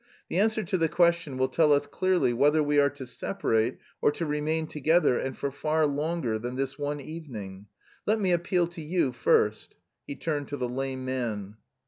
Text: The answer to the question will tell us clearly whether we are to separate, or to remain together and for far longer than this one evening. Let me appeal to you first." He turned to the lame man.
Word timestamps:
The 0.29 0.39
answer 0.39 0.63
to 0.63 0.79
the 0.79 0.89
question 0.89 1.37
will 1.37 1.47
tell 1.49 1.71
us 1.71 1.85
clearly 1.85 2.33
whether 2.33 2.63
we 2.63 2.79
are 2.79 2.89
to 2.89 3.05
separate, 3.05 3.77
or 4.01 4.11
to 4.13 4.25
remain 4.25 4.65
together 4.65 5.19
and 5.19 5.37
for 5.37 5.51
far 5.51 5.85
longer 5.85 6.39
than 6.39 6.55
this 6.55 6.75
one 6.79 6.99
evening. 6.99 7.67
Let 8.07 8.19
me 8.19 8.31
appeal 8.31 8.65
to 8.69 8.81
you 8.81 9.11
first." 9.11 9.77
He 10.07 10.15
turned 10.15 10.47
to 10.47 10.57
the 10.57 10.67
lame 10.67 11.05
man. 11.05 11.57